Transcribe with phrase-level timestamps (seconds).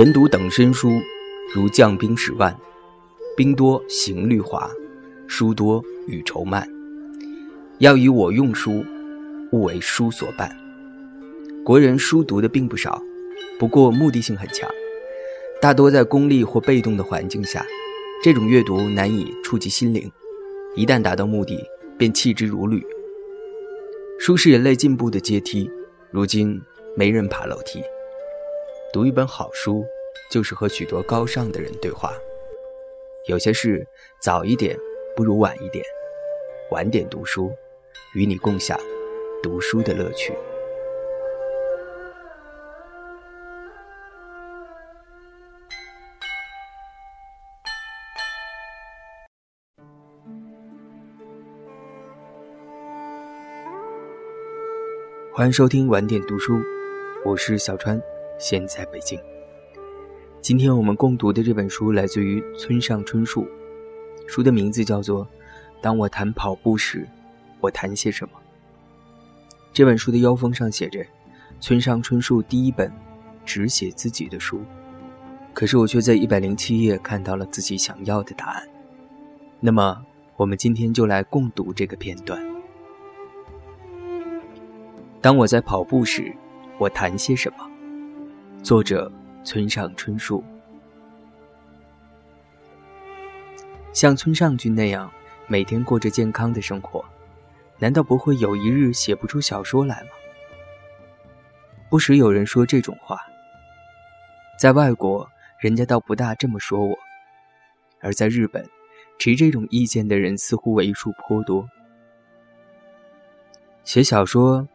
[0.00, 0.98] 人读等身书，
[1.54, 2.58] 如将兵十万，
[3.36, 4.66] 兵多行律滑，
[5.26, 6.66] 书多语愁慢。
[7.80, 8.82] 要以我用书，
[9.52, 10.50] 勿为书所绊。
[11.62, 12.98] 国人书读的并不少，
[13.58, 14.66] 不过目的性很强，
[15.60, 17.62] 大多在功利或被动的环境下，
[18.24, 20.10] 这种阅读难以触及心灵。
[20.74, 21.62] 一旦达到目的，
[21.98, 22.82] 便弃之如履。
[24.18, 25.70] 书是人类进步的阶梯，
[26.10, 26.58] 如今
[26.96, 27.82] 没人爬楼梯。
[28.92, 29.86] 读一本好书，
[30.32, 32.12] 就是和许多高尚的人对话。
[33.28, 33.86] 有些事
[34.20, 34.76] 早一点
[35.14, 35.84] 不如晚一点，
[36.72, 37.52] 晚点读书，
[38.16, 38.76] 与你共享
[39.40, 40.34] 读书的乐趣。
[55.32, 56.60] 欢迎收听晚点读书，
[57.24, 58.02] 我是小川。
[58.40, 59.20] 现在北京。
[60.40, 63.46] 今天我们共读的这本书来自于村上春树，
[64.26, 65.26] 书的名字叫做
[65.82, 67.06] 《当我谈跑步时，
[67.60, 68.32] 我谈些什么》。
[69.74, 71.04] 这本书的腰封上写着
[71.60, 72.90] “村上春树第一本
[73.44, 74.62] 只写自己的书”，
[75.52, 78.66] 可是我却在一百零七页看到了自己想要的答案。
[79.60, 80.02] 那么，
[80.38, 82.42] 我们今天就来共读这个片段。
[85.20, 86.34] 当我在跑步时，
[86.78, 87.69] 我谈些什么？
[88.62, 89.10] 作者
[89.42, 90.44] 村上春树，
[93.92, 95.10] 像村上君那样
[95.48, 97.02] 每天过着健康的生活，
[97.78, 100.10] 难道不会有一日写不出小说来吗？
[101.88, 103.18] 不时有人说这种话，
[104.58, 105.26] 在外国
[105.58, 106.96] 人家倒不大这么说我，
[108.00, 108.68] 而在日本，
[109.18, 111.66] 持这种意见的人似乎为数颇多。
[113.84, 114.68] 写小说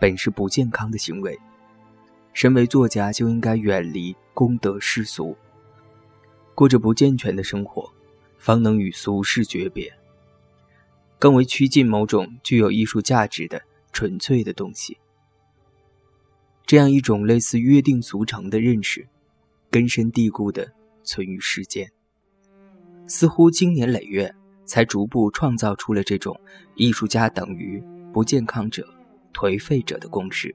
[0.00, 1.38] 本是不健康的行为。
[2.32, 5.36] 身为作家，就应该远离功德世俗，
[6.54, 7.92] 过着不健全的生活，
[8.38, 9.92] 方能与俗世诀别，
[11.18, 13.60] 更为趋近某种具有艺术价值的
[13.92, 14.96] 纯粹的东西。
[16.64, 19.08] 这样一种类似约定俗成的认识，
[19.70, 21.90] 根深蒂固的存于世间，
[23.08, 24.32] 似乎经年累月
[24.64, 26.40] 才逐步创造出了这种
[26.76, 28.88] 艺术家等于不健康者、
[29.34, 30.54] 颓废者的共识。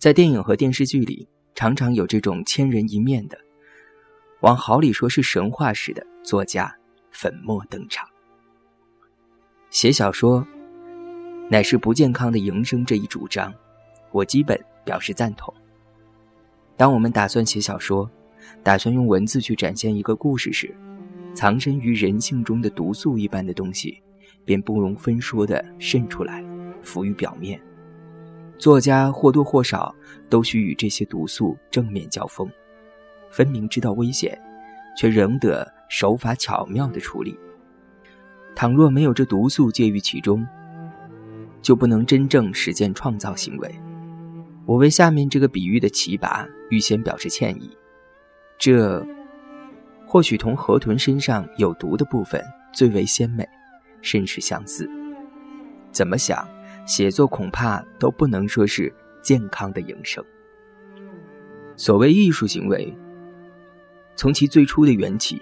[0.00, 3.36] 在电影和电视剧里，常常有这种千人一面的，
[4.40, 6.74] 往好里说是神话式的作家
[7.10, 8.08] 粉墨登场。
[9.68, 10.42] 写小说，
[11.50, 13.52] 乃是不健康的营生这一主张，
[14.10, 15.52] 我基本表示赞同。
[16.78, 18.10] 当我们打算写小说，
[18.62, 20.74] 打算用文字去展现一个故事时，
[21.34, 24.02] 藏身于人性中的毒素一般的东西，
[24.46, 26.42] 便不容分说的渗出来，
[26.82, 27.60] 浮于表面。
[28.60, 29.92] 作家或多或少
[30.28, 32.46] 都需与这些毒素正面交锋，
[33.30, 34.38] 分明知道危险，
[34.98, 37.34] 却仍得手法巧妙的处理。
[38.54, 40.46] 倘若没有这毒素介于其中，
[41.62, 43.74] 就不能真正实践创造行为。
[44.66, 47.70] 我为下面这个比喻的奇拔预先表示歉意。
[48.58, 49.02] 这
[50.06, 52.44] 或许同河豚身上有毒的部分
[52.74, 53.48] 最为鲜美，
[54.02, 54.86] 甚是相似。
[55.90, 56.46] 怎么想？
[56.90, 58.92] 写作恐怕都不能说是
[59.22, 60.24] 健康的营生。
[61.76, 62.92] 所谓艺术行为，
[64.16, 65.40] 从其最初的缘起，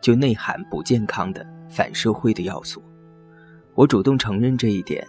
[0.00, 2.82] 就内涵不健康的反社会的要素。
[3.76, 5.06] 我主动承认这一点。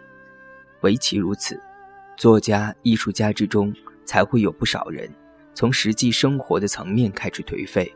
[0.82, 1.60] 唯其如此，
[2.16, 3.74] 作家、艺术家之中
[4.06, 5.12] 才会有不少人，
[5.56, 7.92] 从实际生活的层面开始颓废，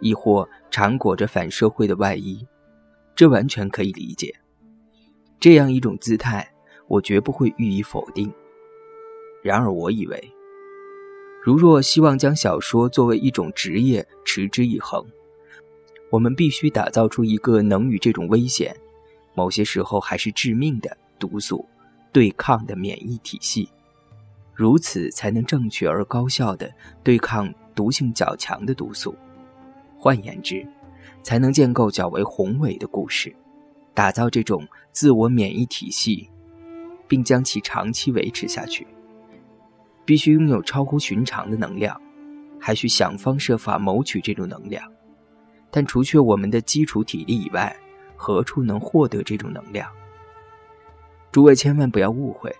[0.00, 2.46] 亦或常裹着反社会的外衣。
[3.14, 4.34] 这完全可以理解。
[5.40, 6.51] 这样一种姿态。
[6.92, 8.30] 我绝不会予以否定。
[9.42, 10.30] 然而，我以为，
[11.42, 15.02] 如若希望将小说作为一种职业持之以恒，
[16.10, 18.76] 我们必须打造出一个能与这种危险，
[19.34, 21.66] 某些时候还是致命的毒素
[22.12, 23.70] 对抗的免疫体系，
[24.52, 26.70] 如此才能正确而高效的
[27.02, 29.14] 对抗毒性较强的毒素。
[29.96, 30.62] 换言之，
[31.22, 33.34] 才能建构较为宏伟的故事，
[33.94, 36.28] 打造这种自我免疫体系。
[37.12, 38.86] 并将其长期维持下去，
[40.02, 42.00] 必须拥有超乎寻常的能量，
[42.58, 44.82] 还需想方设法谋取这种能量。
[45.70, 47.76] 但除却我们的基础体力以外，
[48.16, 49.86] 何处能获得这种能量？
[51.30, 52.50] 诸位千万不要误会，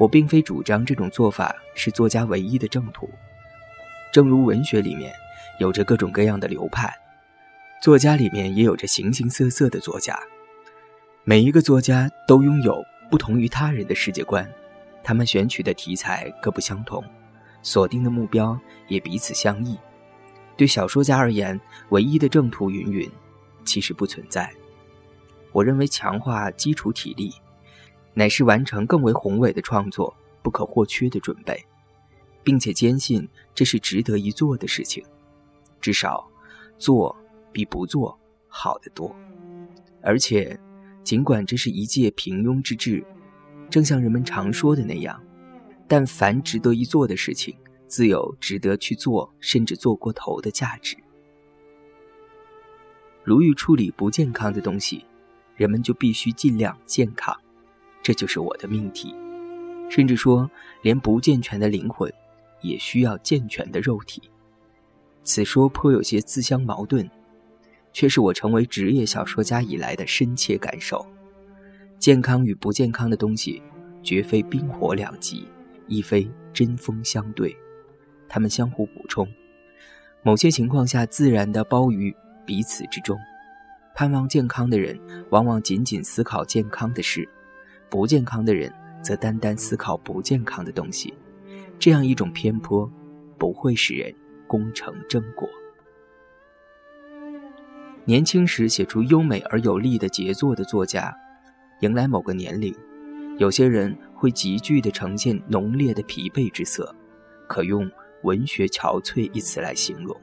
[0.00, 3.08] 我并非主张这种做法是作家唯一的正途。
[4.12, 5.12] 正如文学里面
[5.60, 6.92] 有着各种各样的流派，
[7.80, 10.18] 作家里面也有着形形色色的作家，
[11.22, 12.82] 每一个作家都拥有。
[13.12, 14.50] 不同于他人的世界观，
[15.04, 17.04] 他们选取的题材各不相同，
[17.62, 19.78] 锁定的目标也彼此相异，
[20.56, 21.60] 对小说家而言，
[21.90, 23.06] 唯一的正途云云，
[23.66, 24.50] 其实不存在。
[25.52, 27.34] 我认为强化基础体力，
[28.14, 31.62] 乃是完成更为宏伟的创作不可或缺的准备，
[32.42, 35.04] 并且坚信这是值得一做的事情。
[35.82, 36.26] 至少，
[36.78, 37.14] 做
[37.52, 38.18] 比不做
[38.48, 39.14] 好得多。
[40.02, 40.58] 而且，
[41.02, 43.04] 尽管这是一介平庸之志，
[43.68, 45.20] 正像人们常说的那样，
[45.88, 47.56] 但凡值得一做的事情，
[47.86, 50.96] 自有值得去做，甚至做过头的价值。
[53.24, 55.04] 如欲处理不健康的东西，
[55.56, 57.36] 人们就必须尽量健康，
[58.02, 59.14] 这就是我的命题。
[59.88, 60.50] 甚至说，
[60.82, 62.12] 连不健全的灵魂，
[62.62, 64.22] 也需要健全的肉体。
[65.24, 67.08] 此说颇有些自相矛盾。
[67.92, 71.04] 却是我成为职业小说家以来的深切感受。
[71.98, 73.62] 健康与不健康的东西，
[74.02, 75.46] 绝非冰火两极，
[75.86, 77.56] 亦非针锋相对，
[78.28, 79.26] 它们相互补充。
[80.22, 83.18] 某些情况下，自然的包于彼此之中。
[83.94, 84.98] 盼望健康的人，
[85.30, 87.22] 往往仅仅思考健康的事；
[87.90, 88.72] 不健康的人，
[89.02, 91.12] 则单单思考不健康的东西。
[91.78, 92.90] 这样一种偏颇，
[93.38, 94.14] 不会使人
[94.46, 95.48] 功成正果。
[98.04, 101.16] 年轻时写出优美而有力的杰作的作家，
[101.82, 102.74] 迎来某个年龄，
[103.38, 106.92] 有些人会急剧地呈现浓烈的疲惫之色，
[107.46, 107.88] 可用
[108.24, 110.20] “文学憔悴”一词来形容。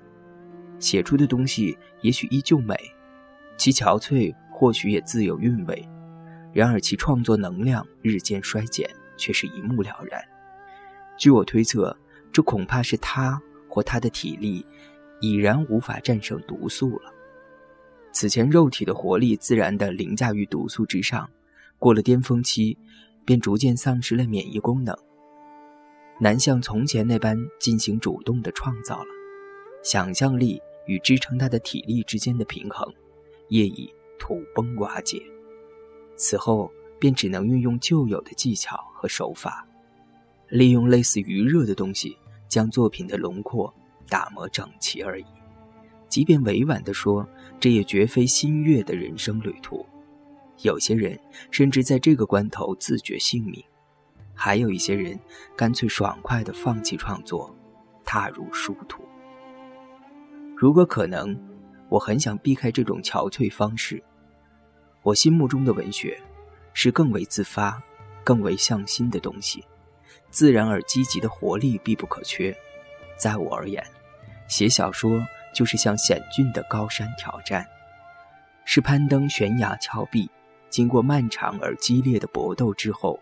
[0.78, 2.76] 写出的东西也许依旧美，
[3.56, 5.88] 其憔悴或许也自有韵味，
[6.52, 10.22] 然而其创作能量日渐衰减，却是一目了然。
[11.18, 11.98] 据我推测，
[12.30, 14.66] 这恐怕是他或他的体力
[15.22, 17.14] 已然无法战胜毒素了。
[18.11, 21.29] 此前肉体的活力自然地凌驾于毒素之上，
[21.77, 22.77] 过了巅峰期，
[23.23, 24.97] 便逐渐丧失了免疫功能，
[26.19, 29.09] 难像从前那般进行主动的创造了。
[29.83, 32.91] 想象力与支撑他的体力之间的平衡，
[33.50, 35.21] 业已土崩瓦解。
[36.17, 36.69] 此后
[37.00, 39.65] 便只能运用旧有的技巧和手法，
[40.50, 42.17] 利用类似余热的东西，
[42.50, 43.73] 将作品的轮廓
[44.09, 45.25] 打磨整齐而已。
[46.09, 47.25] 即便委婉地说，
[47.59, 49.85] 这也绝非新月的人生旅途。
[50.63, 51.17] 有些人
[51.51, 53.63] 甚至在这个关头自绝性命，
[54.33, 55.17] 还有一些人
[55.56, 57.56] 干脆爽快地放弃创作，
[58.03, 59.03] 踏入殊途。
[60.57, 61.39] 如果可能，
[61.88, 64.03] 我很想避开这种憔悴方式。
[65.03, 66.19] 我心目中的文学，
[66.73, 67.81] 是更为自发、
[68.23, 69.63] 更为向心的东西，
[70.29, 72.53] 自然而积极的活力必不可缺。
[73.17, 73.81] 在我而言，
[74.47, 75.11] 写小说。
[75.54, 77.66] 就是向险峻的高山挑战，
[78.66, 80.30] 是攀登悬崖峭壁，
[80.69, 83.19] 经过漫长而激烈的搏斗之后，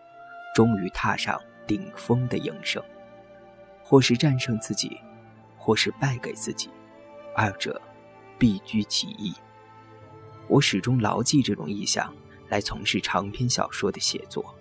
[0.53, 2.83] 终于踏上顶峰的营生，
[3.83, 4.99] 或是战胜自己，
[5.57, 6.69] 或是败给自己，
[7.35, 7.81] 二者
[8.37, 9.33] 必居其一。
[10.47, 12.13] 我始终牢记这种意向，
[12.49, 14.53] 来从事长篇小说的写作。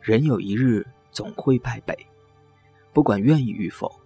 [0.00, 1.96] 人有一日总会败北，
[2.92, 4.01] 不管愿意与否。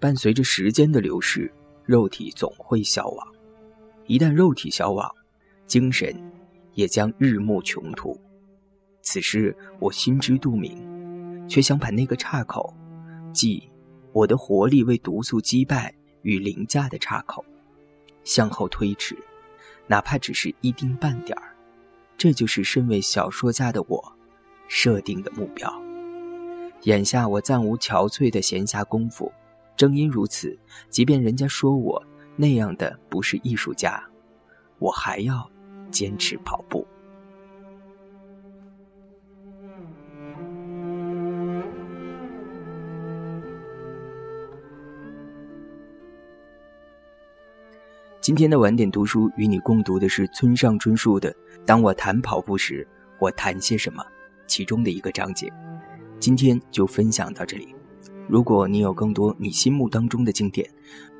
[0.00, 1.52] 伴随着时间的流逝，
[1.84, 3.28] 肉体总会消亡。
[4.06, 5.10] 一旦肉体消亡，
[5.66, 6.14] 精神
[6.74, 8.18] 也将日暮穷途。
[9.02, 10.78] 此时我心知肚明，
[11.48, 12.72] 却想把那个岔口，
[13.32, 13.68] 即
[14.12, 17.44] 我的活力为毒素击败与凌驾的岔口，
[18.22, 19.16] 向后推迟，
[19.86, 21.56] 哪怕只是一丁半点儿。
[22.16, 24.12] 这就是身为小说家的我
[24.68, 25.72] 设定的目标。
[26.82, 29.32] 眼下我暂无憔悴的闲暇功夫。
[29.78, 30.58] 正因如此，
[30.90, 32.04] 即便人家说我
[32.34, 34.02] 那样的不是艺术家，
[34.80, 35.48] 我还要
[35.88, 36.84] 坚持跑步。
[48.20, 51.32] 今天的晚点读书与你共读的是村上春树的
[51.64, 52.86] 《当我谈跑步时，
[53.20, 54.02] 我谈些什么》
[54.48, 55.48] 其中的一个章节。
[56.18, 57.77] 今天就分享到这里。
[58.28, 60.68] 如果你有更多你心目当中的经典，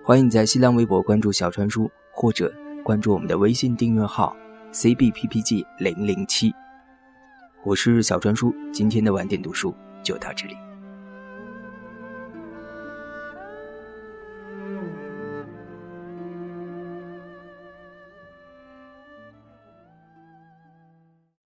[0.05, 2.53] 欢迎在新浪微博关注小川叔，或者
[2.85, 4.37] 关注我们的微信订阅号
[4.75, 6.53] cbppg 零零七。
[7.65, 10.68] 我是小川叔，今天的晚点读书就到这里。